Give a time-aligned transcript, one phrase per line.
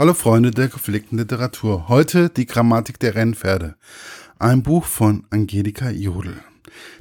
[0.00, 1.88] Hallo Freunde der gepflegten Literatur.
[1.88, 3.74] Heute die Grammatik der Rennpferde.
[4.38, 6.36] Ein Buch von Angelika Jodl.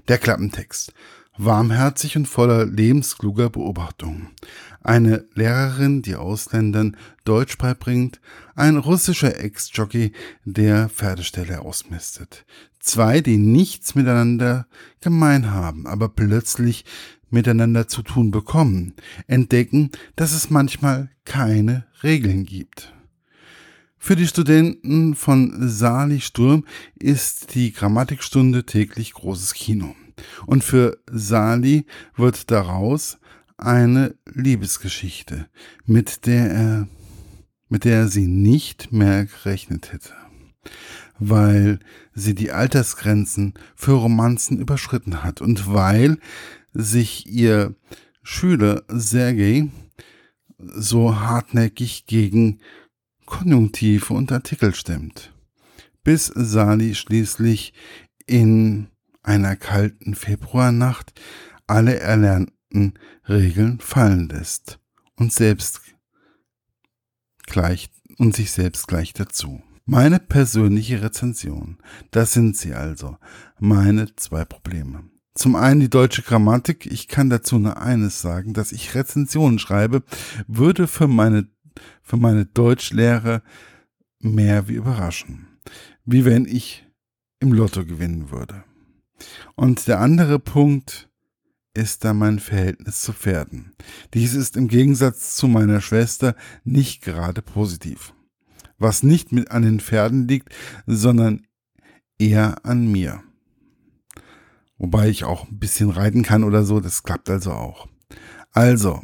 [0.07, 0.93] Der Klappentext.
[1.37, 4.29] Warmherzig und voller lebenskluger Beobachtungen.
[4.81, 8.19] Eine Lehrerin, die Ausländern Deutsch beibringt.
[8.55, 10.11] Ein russischer Ex-Jockey,
[10.45, 12.47] der Pferdeställe ausmistet.
[12.79, 14.65] Zwei, die nichts miteinander
[15.01, 16.83] gemein haben, aber plötzlich
[17.29, 18.93] miteinander zu tun bekommen,
[19.27, 22.93] entdecken, dass es manchmal keine Regeln gibt.
[23.97, 26.65] Für die Studenten von Sali Sturm
[26.97, 29.95] ist die Grammatikstunde täglich großes Kino.
[30.45, 33.17] Und für Sali wird daraus
[33.57, 35.47] eine Liebesgeschichte,
[35.85, 36.87] mit der er,
[37.69, 40.13] mit der er sie nicht mehr gerechnet hätte.
[41.19, 41.79] Weil
[42.13, 46.19] sie die Altersgrenzen für Romanzen überschritten hat und weil
[46.77, 47.75] sich ihr
[48.21, 49.69] Schüler Sergei
[50.59, 52.59] so hartnäckig gegen
[53.25, 55.33] Konjunktive und Artikel stemmt,
[56.03, 57.73] bis Sali schließlich
[58.27, 58.89] in
[59.23, 61.19] einer kalten Februarnacht
[61.65, 62.93] alle erlernten
[63.27, 64.79] Regeln fallen lässt
[65.15, 65.81] und selbst
[67.47, 69.63] gleich und sich selbst gleich dazu.
[69.85, 71.77] Meine persönliche Rezension,
[72.11, 73.17] das sind sie also,
[73.59, 75.09] meine zwei Probleme.
[75.37, 76.87] Zum einen die deutsche Grammatik.
[76.87, 80.01] Ich kann dazu nur eines sagen, dass ich Rezensionen schreibe,
[80.47, 81.47] würde für meine,
[82.01, 83.43] für meine Deutschlehre
[84.19, 85.59] mehr wie überraschen.
[86.05, 86.87] Wie wenn ich
[87.39, 88.63] im Lotto gewinnen würde.
[89.55, 91.07] Und der andere Punkt
[91.75, 93.75] ist da mein Verhältnis zu Pferden.
[94.15, 98.15] Dies ist im Gegensatz zu meiner Schwester nicht gerade positiv.
[98.79, 100.49] Was nicht mit an den Pferden liegt,
[100.87, 101.45] sondern
[102.17, 103.21] eher an mir.
[104.77, 107.87] Wobei ich auch ein bisschen reiten kann oder so, das klappt also auch.
[108.51, 109.01] Also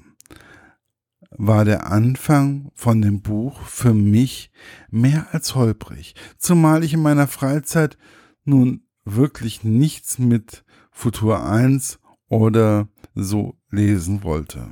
[1.37, 4.51] war der Anfang von dem Buch für mich
[4.89, 7.97] mehr als holprig, zumal ich in meiner Freizeit
[8.45, 14.71] nun wirklich nichts mit Futur 1 oder so lesen wollte.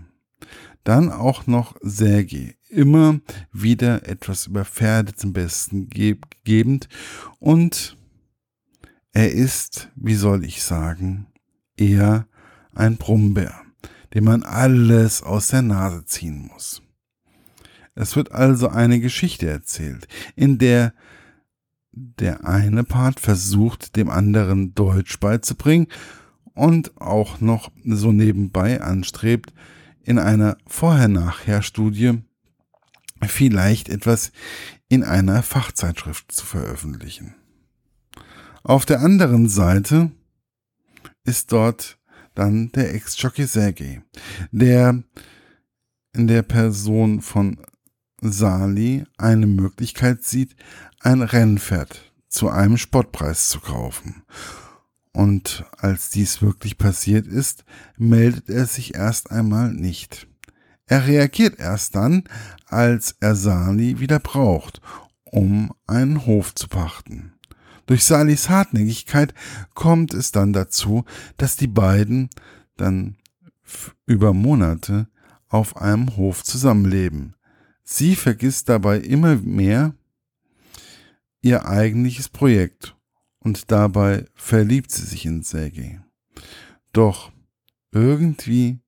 [0.84, 3.20] Dann auch noch Sergei, immer
[3.52, 6.88] wieder etwas über Pferde zum Besten gebend
[7.40, 7.97] und
[9.14, 11.28] er ist, wie soll ich sagen,
[11.78, 12.28] eher
[12.74, 13.62] ein Brummbär,
[14.14, 16.82] dem man alles aus der Nase ziehen muss.
[17.96, 20.94] Es wird also eine Geschichte erzählt, in der
[21.94, 25.88] der eine Part versucht, dem anderen Deutsch beizubringen
[26.54, 29.54] und auch noch so nebenbei anstrebt,
[30.04, 32.20] in einer Vorher-Nachher-Studie
[33.28, 34.32] vielleicht etwas
[34.88, 37.36] in einer Fachzeitschrift zu veröffentlichen.
[38.64, 40.12] Auf der anderen Seite
[41.24, 41.98] ist dort
[42.36, 44.04] dann der Ex-Jockey Sergei,
[44.52, 45.04] der
[46.14, 47.58] in der Person von
[48.22, 50.56] Sali eine Möglichkeit sieht,
[51.00, 54.24] ein Rennpferd zu einem Spottpreis zu kaufen.
[55.14, 57.66] Und als dies wirklich passiert ist,
[57.98, 60.28] meldet er sich erst einmal nicht.
[60.86, 62.24] Er reagiert erst dann,
[62.68, 64.82] als er Sali wieder braucht,
[65.26, 67.34] um einen Hof zu pachten.
[67.91, 69.34] Durch Salis Hartnäckigkeit
[69.74, 71.03] kommt es dann dazu,
[71.35, 72.29] dass die beiden
[72.78, 73.18] dann
[74.06, 75.09] über Monate
[75.50, 77.35] auf einem Hof zusammenleben.
[77.84, 79.94] Sie vergisst dabei immer mehr
[81.41, 82.96] ihr eigentliches Projekt
[83.40, 86.00] und dabei verliebt sie sich in Sergei.
[86.94, 87.34] Doch
[87.91, 88.79] irgendwie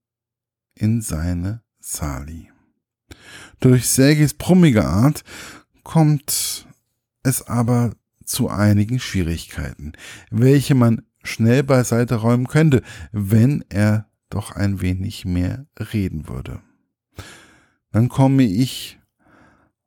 [0.75, 2.49] in seine Sali.
[3.59, 5.25] Durch Sergeis brummige Art
[5.83, 6.69] kommt
[7.23, 7.91] es aber
[8.25, 9.93] zu einigen Schwierigkeiten,
[10.29, 16.61] welche man schnell beiseite räumen könnte, wenn er doch ein wenig mehr reden würde.
[17.91, 18.99] Dann komme ich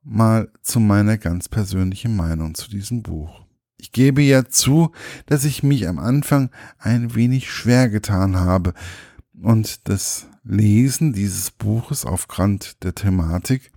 [0.02, 3.44] mal zu meiner ganz persönlichen Meinung zu diesem Buch.
[3.78, 4.92] Ich gebe ja zu,
[5.26, 8.72] dass ich mich am Anfang ein wenig schwer getan habe
[9.34, 13.72] und das Lesen dieses Buches aufgrund der Thematik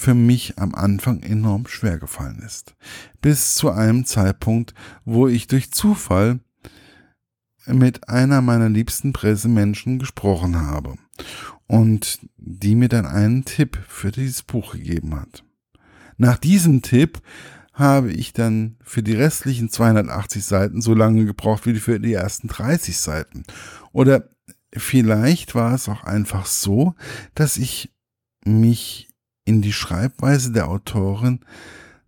[0.00, 2.74] für mich am Anfang enorm schwer gefallen ist.
[3.20, 4.72] Bis zu einem Zeitpunkt,
[5.04, 6.40] wo ich durch Zufall
[7.66, 10.94] mit einer meiner liebsten Pressemenschen gesprochen habe
[11.66, 15.44] und die mir dann einen Tipp für dieses Buch gegeben hat.
[16.16, 17.20] Nach diesem Tipp
[17.74, 22.48] habe ich dann für die restlichen 280 Seiten so lange gebraucht wie für die ersten
[22.48, 23.42] 30 Seiten.
[23.92, 24.30] Oder
[24.74, 26.94] vielleicht war es auch einfach so,
[27.34, 27.92] dass ich
[28.46, 29.09] mich
[29.50, 31.40] in die Schreibweise der Autorin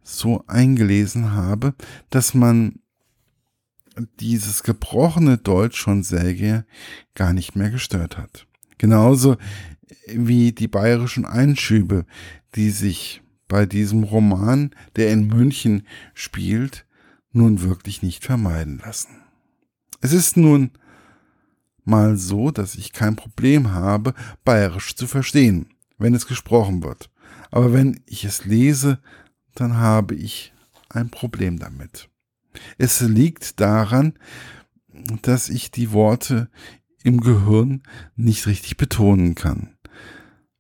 [0.05, 1.75] so eingelesen habe,
[2.09, 2.79] dass man
[4.21, 6.65] dieses gebrochene Deutsch von Säge
[7.17, 8.47] gar nicht mehr gestört hat.
[8.79, 9.39] Genauso
[10.07, 12.07] wie die bayerischen Einschübe,
[12.55, 16.87] die sich bei diesem Roman, der in München spielt,
[17.33, 19.17] nun wirklich nicht vermeiden lassen.
[20.01, 20.71] Es ist nun
[21.85, 27.12] mal so, dass ich kein Problem habe, bayerisch zu verstehen, wenn es gesprochen wird.
[27.53, 28.99] Aber wenn ich es lese,
[29.55, 30.53] dann habe ich
[30.89, 32.09] ein Problem damit.
[32.79, 34.15] Es liegt daran,
[35.23, 36.51] dass ich die Worte
[37.05, 37.83] im Gehirn
[38.17, 39.77] nicht richtig betonen kann,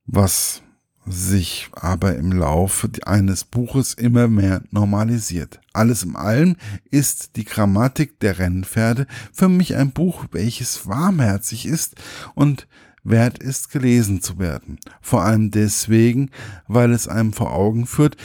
[0.04, 0.62] was
[1.04, 5.60] sich aber im Laufe eines Buches immer mehr normalisiert.
[5.72, 6.56] Alles in allem
[6.90, 11.96] ist die Grammatik der Rennpferde für mich ein Buch, welches warmherzig ist
[12.34, 12.68] und
[13.02, 14.78] wert ist gelesen zu werden.
[15.00, 16.31] Vor allem deswegen,
[16.69, 18.16] weil es einem vor Augen führt,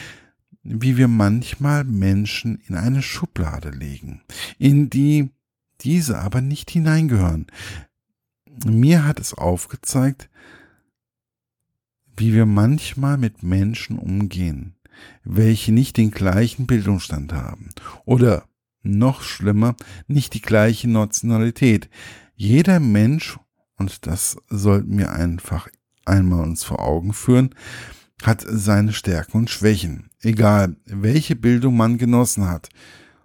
[0.64, 4.22] wie wir manchmal Menschen in eine Schublade legen,
[4.58, 5.30] in die
[5.82, 7.48] diese aber nicht hineingehören.
[8.66, 10.30] Mir hat es aufgezeigt,
[12.16, 14.76] wie wir manchmal mit Menschen umgehen,
[15.24, 17.70] welche nicht den gleichen Bildungsstand haben
[18.06, 18.48] oder
[18.82, 19.76] noch schlimmer,
[20.08, 21.90] nicht die gleiche Nationalität.
[22.36, 23.38] Jeder Mensch,
[23.78, 25.68] und das sollten wir einfach
[26.06, 27.54] einmal uns vor Augen führen,
[28.24, 32.70] hat seine Stärken und Schwächen, egal welche Bildung man genossen hat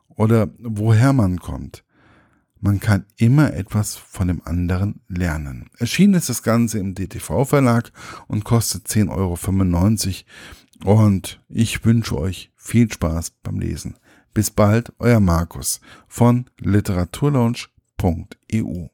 [0.08, 1.84] oder woher man kommt.
[2.60, 5.69] Man kann immer etwas von dem anderen lernen.
[5.78, 7.90] Erschienen ist das Ganze im DTV-Verlag
[8.28, 10.25] und kostet 10,95
[10.84, 11.00] Euro.
[11.00, 13.96] Und ich wünsche euch viel Spaß beim Lesen.
[14.32, 18.87] Bis bald, euer Markus von literaturlaunch.eu.